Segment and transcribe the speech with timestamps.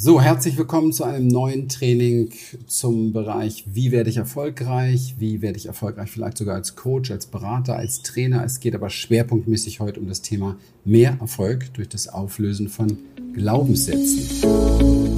[0.00, 2.30] So, herzlich willkommen zu einem neuen Training
[2.68, 7.26] zum Bereich, wie werde ich erfolgreich, wie werde ich erfolgreich vielleicht sogar als Coach, als
[7.26, 8.44] Berater, als Trainer.
[8.44, 12.96] Es geht aber schwerpunktmäßig heute um das Thema mehr Erfolg durch das Auflösen von
[13.34, 15.17] Glaubenssätzen.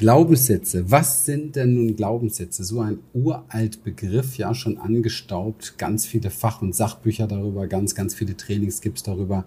[0.00, 0.90] Glaubenssätze.
[0.90, 2.64] Was sind denn nun Glaubenssätze?
[2.64, 5.74] So ein uralt Begriff, ja, schon angestaubt.
[5.76, 9.44] Ganz viele Fach- und Sachbücher darüber, ganz, ganz viele Trainings gibt's darüber.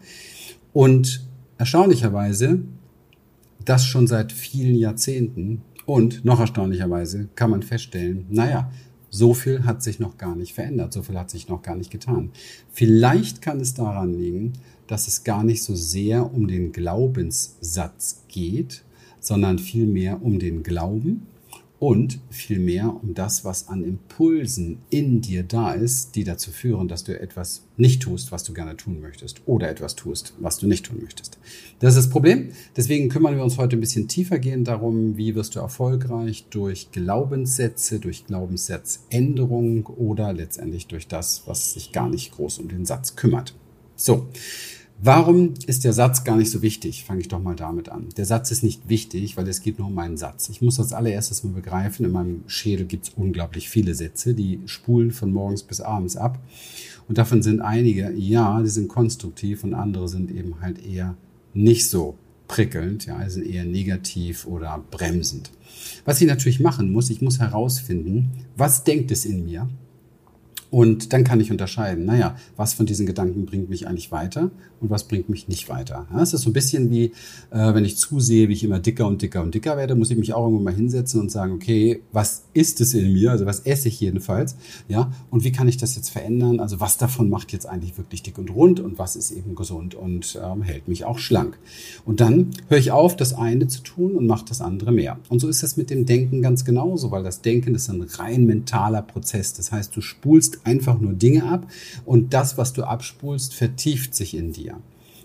[0.71, 1.25] Und
[1.57, 2.59] erstaunlicherweise,
[3.65, 5.63] das schon seit vielen Jahrzehnten.
[5.87, 8.71] Und noch erstaunlicherweise kann man feststellen, naja,
[9.09, 11.89] so viel hat sich noch gar nicht verändert, so viel hat sich noch gar nicht
[11.89, 12.29] getan.
[12.71, 14.53] Vielleicht kann es daran liegen,
[14.85, 18.83] dass es gar nicht so sehr um den Glaubenssatz geht,
[19.23, 21.25] sondern vielmehr um den Glauben
[21.79, 27.03] und vielmehr um das, was an Impulsen in dir da ist, die dazu führen, dass
[27.03, 30.85] du etwas nicht tust, was du gerne tun möchtest oder etwas tust, was du nicht
[30.85, 31.39] tun möchtest.
[31.79, 32.51] Das ist das Problem.
[32.77, 36.91] Deswegen kümmern wir uns heute ein bisschen tiefer gehen darum, wie wirst du erfolgreich durch
[36.91, 43.17] Glaubenssätze, durch Glaubenssatzänderung oder letztendlich durch das, was sich gar nicht groß um den Satz
[43.17, 43.55] kümmert.
[43.97, 44.27] So.
[45.01, 47.03] Warum ist der Satz gar nicht so wichtig?
[47.03, 48.07] Fange ich doch mal damit an.
[48.15, 50.47] Der Satz ist nicht wichtig, weil es geht nur um einen Satz.
[50.47, 54.61] Ich muss als allererstes mal begreifen, in meinem Schädel gibt es unglaublich viele Sätze, die
[54.65, 56.39] spulen von morgens bis abends ab.
[57.09, 61.15] Und davon sind einige, ja, die sind konstruktiv und andere sind eben halt eher
[61.53, 62.15] nicht so
[62.47, 65.51] prickelnd, ja, also eher negativ oder bremsend.
[66.05, 69.67] Was ich natürlich machen muss, ich muss herausfinden, was denkt es in mir
[70.73, 74.49] und dann kann ich unterscheiden, naja, was von diesen Gedanken bringt mich eigentlich weiter
[74.81, 76.07] und was bringt mich nicht weiter.
[76.11, 77.11] Ja, es ist so ein bisschen wie,
[77.51, 80.17] äh, wenn ich zusehe, wie ich immer dicker und dicker und dicker werde, muss ich
[80.17, 83.29] mich auch irgendwo mal hinsetzen und sagen, okay, was ist es in mir?
[83.29, 84.55] Also was esse ich jedenfalls?
[84.87, 86.59] Ja, und wie kann ich das jetzt verändern?
[86.59, 89.93] Also was davon macht jetzt eigentlich wirklich dick und rund und was ist eben gesund
[89.93, 91.59] und ähm, hält mich auch schlank?
[92.03, 95.19] Und dann höre ich auf, das eine zu tun und mache das andere mehr.
[95.29, 98.47] Und so ist es mit dem Denken ganz genauso, weil das Denken ist ein rein
[98.47, 99.53] mentaler Prozess.
[99.53, 101.67] Das heißt, du spulst einfach nur Dinge ab
[102.05, 104.77] und das, was du abspulst, vertieft sich in dir.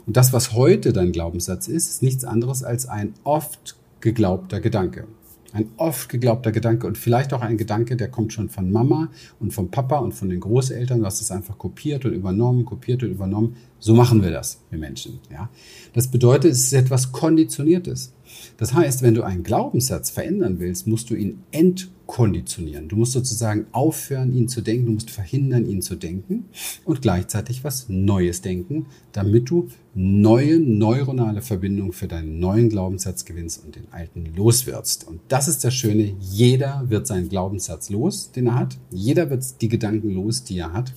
[0.06, 5.06] Und das, was heute dein Glaubenssatz ist, ist nichts anderes als ein oft geglaubter Gedanke.
[5.52, 9.10] Ein oft geglaubter Gedanke und vielleicht auch ein Gedanke, der kommt schon von Mama
[9.40, 11.00] und vom Papa und von den Großeltern.
[11.00, 13.56] Du hast es einfach kopiert und übernommen, kopiert und übernommen.
[13.80, 15.20] So machen wir das, wir Menschen.
[15.30, 15.50] Ja?
[15.92, 18.12] Das bedeutet, es ist etwas Konditioniertes.
[18.56, 22.88] Das heißt, wenn du einen Glaubenssatz verändern willst, musst du ihn entkonditionieren.
[22.88, 26.46] Du musst sozusagen aufhören, ihn zu denken, du musst verhindern, ihn zu denken
[26.84, 33.64] und gleichzeitig was Neues denken, damit du neue neuronale Verbindungen für deinen neuen Glaubenssatz gewinnst
[33.64, 35.06] und den alten loswirst.
[35.06, 38.76] Und das ist das Schöne, jeder wird seinen Glaubenssatz los, den er hat.
[38.90, 40.92] Jeder wird die Gedanken los, die er hat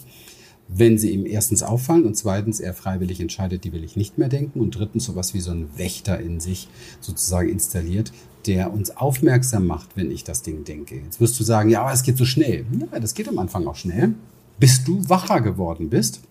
[0.73, 4.29] wenn sie ihm erstens auffallen und zweitens er freiwillig entscheidet, die will ich nicht mehr
[4.29, 6.69] denken und drittens sowas wie so ein Wächter in sich
[7.01, 8.13] sozusagen installiert,
[8.45, 10.95] der uns aufmerksam macht, wenn ich das Ding denke.
[10.95, 12.65] Jetzt wirst du sagen, ja, aber es geht so schnell.
[12.79, 14.13] Ja, das geht am Anfang auch schnell,
[14.59, 16.21] bis du wacher geworden bist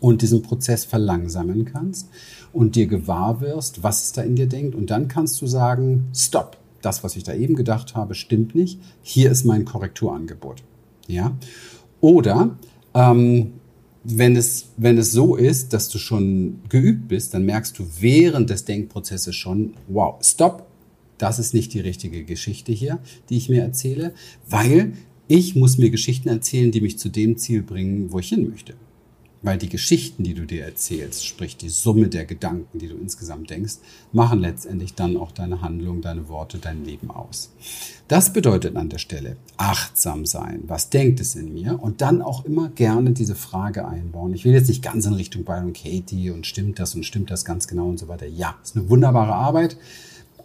[0.00, 2.08] und diesen Prozess verlangsamen kannst
[2.52, 6.08] und dir gewahr wirst, was es da in dir denkt und dann kannst du sagen,
[6.14, 8.80] stopp, das, was ich da eben gedacht habe, stimmt nicht.
[9.02, 10.62] Hier ist mein Korrekturangebot.
[11.06, 11.36] Ja?
[12.00, 12.56] Oder
[12.94, 13.52] ähm,
[14.02, 18.48] wenn es, wenn es so ist, dass du schon geübt bist, dann merkst du während
[18.50, 20.66] des Denkprozesses schon, wow, stopp,
[21.18, 24.14] das ist nicht die richtige Geschichte hier, die ich mir erzähle,
[24.48, 24.94] weil
[25.28, 28.74] ich muss mir Geschichten erzählen, die mich zu dem Ziel bringen, wo ich hin möchte.
[29.42, 33.48] Weil die Geschichten, die du dir erzählst, sprich die Summe der Gedanken, die du insgesamt
[33.48, 33.76] denkst,
[34.12, 37.50] machen letztendlich dann auch deine Handlung, deine Worte, dein Leben aus.
[38.06, 40.64] Das bedeutet an der Stelle achtsam sein.
[40.66, 41.82] Was denkt es in mir?
[41.82, 44.34] Und dann auch immer gerne diese Frage einbauen.
[44.34, 47.46] Ich will jetzt nicht ganz in Richtung Byron Katie und stimmt das und stimmt das
[47.46, 48.26] ganz genau und so weiter.
[48.26, 49.78] Ja, ist eine wunderbare Arbeit,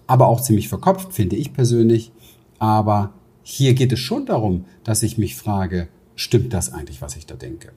[0.07, 2.13] aber auch ziemlich verkopft, finde ich persönlich.
[2.59, 3.13] Aber
[3.43, 7.35] hier geht es schon darum, dass ich mich frage, stimmt das eigentlich, was ich da
[7.35, 7.73] denke?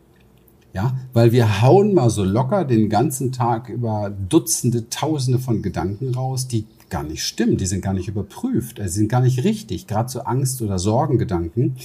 [0.75, 6.15] Ja, weil wir hauen mal so locker den ganzen Tag über Dutzende, Tausende von Gedanken
[6.15, 9.87] raus, die gar nicht stimmen, die sind gar nicht überprüft, also sind gar nicht richtig.
[9.87, 11.77] Gerade so Angst- oder Sorgengedanken,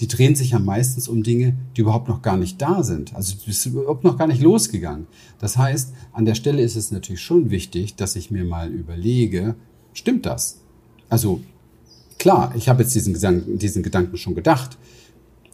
[0.00, 3.14] die drehen sich ja meistens um Dinge, die überhaupt noch gar nicht da sind.
[3.14, 5.06] Also es ist überhaupt noch gar nicht losgegangen.
[5.38, 9.54] Das heißt, an der Stelle ist es natürlich schon wichtig, dass ich mir mal überlege,
[9.92, 10.60] stimmt das?
[11.08, 11.40] Also
[12.18, 14.78] klar, ich habe jetzt diesen, diesen Gedanken schon gedacht,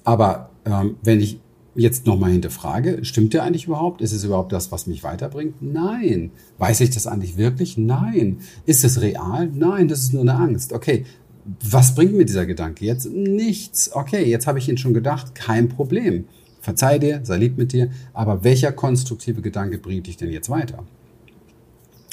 [0.04, 1.40] aber ähm, wenn ich
[1.76, 4.00] jetzt nochmal hinterfrage, stimmt der eigentlich überhaupt?
[4.00, 5.60] Ist es überhaupt das, was mich weiterbringt?
[5.60, 6.30] Nein.
[6.58, 7.76] Weiß ich das eigentlich wirklich?
[7.76, 8.38] Nein.
[8.64, 9.48] Ist es real?
[9.52, 10.72] Nein, das ist nur eine Angst.
[10.72, 11.04] Okay,
[11.62, 13.10] was bringt mir dieser Gedanke jetzt?
[13.10, 13.92] Nichts.
[13.94, 16.24] Okay, jetzt habe ich ihn schon gedacht, kein Problem.
[16.60, 20.84] Verzeih dir, sei lieb mit dir, aber welcher konstruktive Gedanke bringt dich denn jetzt weiter?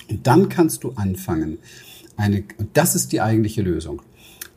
[0.10, 1.58] Und dann kannst du anfangen,
[2.18, 4.04] eine, und das ist die eigentliche Lösung.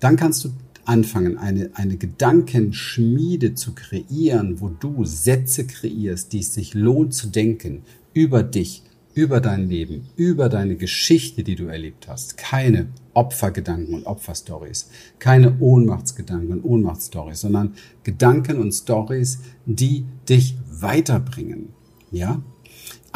[0.01, 0.51] Dann kannst du
[0.87, 7.29] anfangen, eine, eine Gedankenschmiede zu kreieren, wo du Sätze kreierst, die es sich lohnt zu
[7.29, 7.83] denken
[8.15, 8.83] über dich,
[9.15, 12.37] über dein Leben, über deine Geschichte, die du erlebt hast.
[12.37, 17.75] Keine Opfergedanken und Opferstories, keine Ohnmachtsgedanken und Ohnmachtsstories, sondern
[18.05, 21.71] Gedanken und Stories, die dich weiterbringen.
[22.11, 22.43] Ja?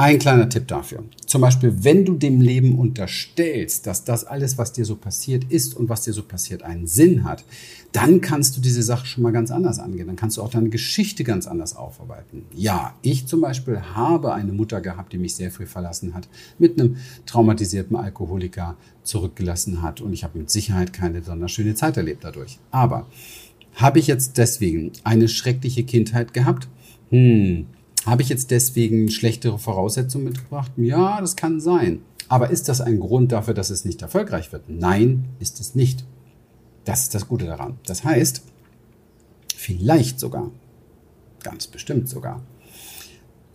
[0.01, 1.05] Ein kleiner Tipp dafür.
[1.27, 5.77] Zum Beispiel, wenn du dem Leben unterstellst, dass das alles, was dir so passiert ist
[5.77, 7.45] und was dir so passiert, einen Sinn hat,
[7.93, 10.07] dann kannst du diese Sache schon mal ganz anders angehen.
[10.07, 12.47] Dann kannst du auch deine Geschichte ganz anders aufarbeiten.
[12.57, 16.81] Ja, ich zum Beispiel habe eine Mutter gehabt, die mich sehr früh verlassen hat, mit
[16.81, 22.25] einem traumatisierten Alkoholiker zurückgelassen hat und ich habe mit Sicherheit keine besonders schöne Zeit erlebt
[22.25, 22.59] dadurch.
[22.71, 23.07] Aber
[23.75, 26.69] habe ich jetzt deswegen eine schreckliche Kindheit gehabt?
[27.11, 27.67] Hm,
[28.07, 30.73] habe ich jetzt deswegen schlechtere Voraussetzungen mitgebracht?
[30.77, 32.03] Ja, das kann sein.
[32.29, 34.69] Aber ist das ein Grund dafür, dass es nicht erfolgreich wird?
[34.69, 36.05] Nein, ist es nicht.
[36.85, 37.79] Das ist das Gute daran.
[37.87, 38.43] Das heißt,
[39.55, 40.51] vielleicht sogar,
[41.43, 42.43] ganz bestimmt sogar,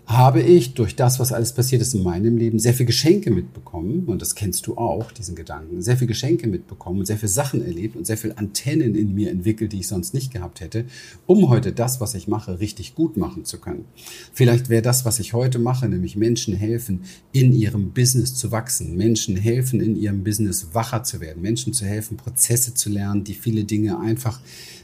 [0.07, 4.04] habe ich durch das, was alles passiert ist in meinem Leben, sehr viel Geschenke mitbekommen.
[4.06, 5.81] Und das kennst du auch, diesen Gedanken.
[5.81, 9.31] Sehr viel Geschenke mitbekommen und sehr viel Sachen erlebt und sehr viel Antennen in mir
[9.31, 10.86] entwickelt, die ich sonst nicht gehabt hätte,
[11.25, 13.86] um heute das, was ich mache, richtig gut machen zu können.
[14.31, 18.96] Vielleicht wäre das, was ich heute mache, nämlich Menschen helfen, in ihrem Business zu wachsen,
[18.96, 23.34] Menschen helfen, in ihrem Business wacher zu werden, Menschen zu helfen, Prozesse zu lernen, die
[23.34, 24.40] viele Dinge einfach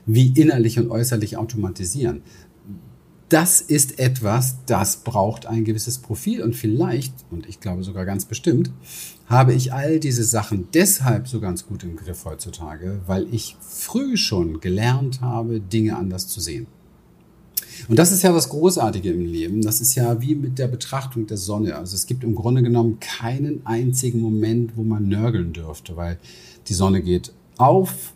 [0.07, 2.23] wie innerlich und äußerlich automatisieren
[3.31, 8.25] das ist etwas, das braucht ein gewisses Profil und vielleicht, und ich glaube sogar ganz
[8.25, 8.71] bestimmt,
[9.27, 14.17] habe ich all diese Sachen deshalb so ganz gut im Griff heutzutage, weil ich früh
[14.17, 16.67] schon gelernt habe, Dinge anders zu sehen.
[17.87, 19.61] Und das ist ja das Großartige im Leben.
[19.61, 21.75] Das ist ja wie mit der Betrachtung der Sonne.
[21.77, 26.19] Also es gibt im Grunde genommen keinen einzigen Moment, wo man nörgeln dürfte, weil
[26.67, 28.13] die Sonne geht auf,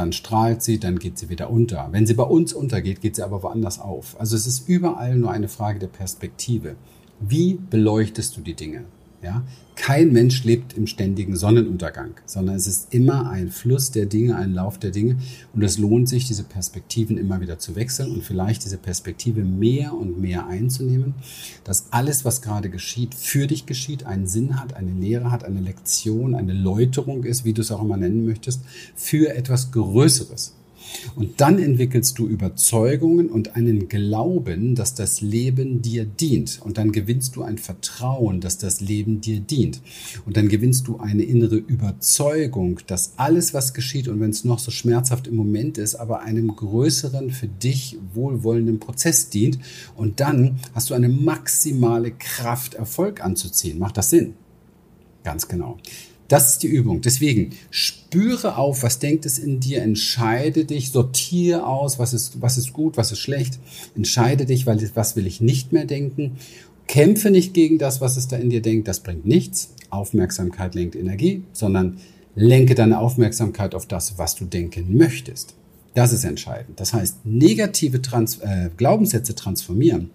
[0.00, 1.88] dann strahlt sie, dann geht sie wieder unter.
[1.90, 4.18] Wenn sie bei uns untergeht, geht sie aber woanders auf.
[4.18, 6.76] Also es ist überall nur eine Frage der Perspektive.
[7.20, 8.84] Wie beleuchtest du die Dinge?
[9.22, 9.44] Ja?
[9.76, 14.52] Kein Mensch lebt im ständigen Sonnenuntergang, sondern es ist immer ein Fluss der Dinge, ein
[14.52, 15.16] Lauf der Dinge.
[15.54, 19.94] Und es lohnt sich, diese Perspektiven immer wieder zu wechseln und vielleicht diese Perspektive mehr
[19.94, 21.14] und mehr einzunehmen,
[21.64, 25.60] dass alles, was gerade geschieht, für dich geschieht, einen Sinn hat, eine Lehre hat, eine
[25.60, 28.62] Lektion, eine Läuterung ist, wie du es auch immer nennen möchtest,
[28.94, 30.54] für etwas Größeres.
[31.14, 36.60] Und dann entwickelst du Überzeugungen und einen Glauben, dass das Leben dir dient.
[36.62, 39.80] Und dann gewinnst du ein Vertrauen, dass das Leben dir dient.
[40.26, 44.58] Und dann gewinnst du eine innere Überzeugung, dass alles, was geschieht, und wenn es noch
[44.58, 49.58] so schmerzhaft im Moment ist, aber einem größeren, für dich wohlwollenden Prozess dient.
[49.96, 53.78] Und dann hast du eine maximale Kraft, Erfolg anzuziehen.
[53.78, 54.34] Macht das Sinn?
[55.22, 55.78] Ganz genau.
[56.30, 57.00] Das ist die Übung.
[57.00, 62.56] Deswegen spüre auf, was denkt es in dir, entscheide dich, sortiere aus, was ist, was
[62.56, 63.58] ist gut, was ist schlecht,
[63.96, 66.36] entscheide dich, weil, was will ich nicht mehr denken.
[66.86, 69.74] Kämpfe nicht gegen das, was es da in dir denkt, das bringt nichts.
[69.90, 71.98] Aufmerksamkeit lenkt Energie, sondern
[72.36, 75.54] lenke deine Aufmerksamkeit auf das, was du denken möchtest.
[75.94, 76.78] Das ist entscheidend.
[76.78, 80.10] Das heißt, negative Trans äh, Glaubenssätze transformieren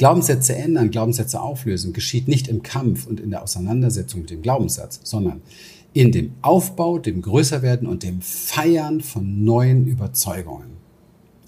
[0.00, 4.98] Glaubenssätze ändern, Glaubenssätze auflösen geschieht nicht im Kampf und in der Auseinandersetzung mit dem Glaubenssatz,
[5.02, 5.42] sondern
[5.92, 10.78] in dem Aufbau, dem Größerwerden und dem Feiern von neuen Überzeugungen.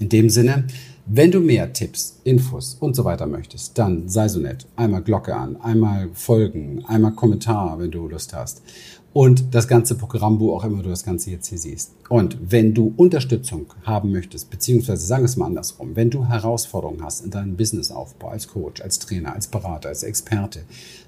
[0.01, 0.67] In dem Sinne,
[1.07, 4.67] wenn du mehr Tipps, Infos und so weiter möchtest, dann sei so nett.
[4.77, 8.61] Einmal Glocke an, einmal folgen, einmal Kommentar, wenn du Lust hast
[9.13, 11.93] und das ganze Programm, wo auch immer du das Ganze jetzt hier siehst.
[12.09, 17.03] Und wenn du Unterstützung haben möchtest, beziehungsweise sagen wir es mal andersrum, wenn du Herausforderungen
[17.03, 20.61] hast in deinem Businessaufbau als Coach, als Trainer, als Berater, als Experte,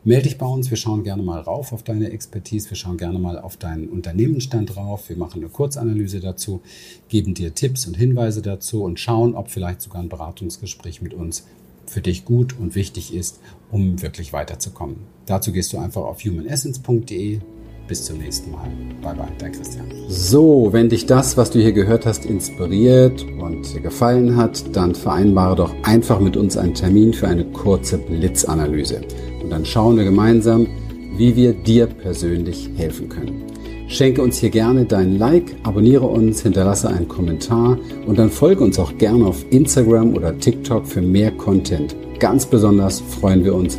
[0.05, 0.71] melde dich bei uns.
[0.71, 2.71] Wir schauen gerne mal rauf auf deine Expertise.
[2.71, 5.09] Wir schauen gerne mal auf deinen Unternehmensstand drauf.
[5.09, 6.61] Wir machen eine Kurzanalyse dazu,
[7.09, 11.47] geben dir Tipps und Hinweise dazu und schauen, ob vielleicht sogar ein Beratungsgespräch mit uns
[11.87, 14.97] für dich gut und wichtig ist, um wirklich weiterzukommen.
[15.27, 17.41] Dazu gehst du einfach auf humanessence.de.
[17.87, 18.69] Bis zum nächsten Mal.
[19.03, 19.85] Bye bye, dein Christian.
[20.09, 25.57] So, wenn dich das, was du hier gehört hast, inspiriert und gefallen hat, dann vereinbare
[25.57, 29.03] doch einfach mit uns einen Termin für eine kurze Blitzanalyse.
[29.43, 30.67] Und dann schauen wir gemeinsam,
[31.17, 33.43] wie wir dir persönlich helfen können.
[33.87, 38.79] Schenke uns hier gerne dein Like, abonniere uns, hinterlasse einen Kommentar und dann folge uns
[38.79, 41.95] auch gerne auf Instagram oder TikTok für mehr Content.
[42.19, 43.79] Ganz besonders freuen wir uns,